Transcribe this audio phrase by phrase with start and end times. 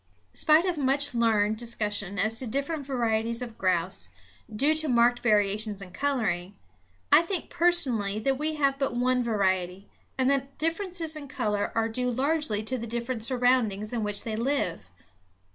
[0.33, 4.09] Spite of much learned discussion as to different varieties of grouse,
[4.51, 6.55] due to marked variations in coloring,
[7.11, 11.87] I think personally that we have but one variety, and that differences in color are
[11.87, 14.89] due largely to the different surroundings in which they live.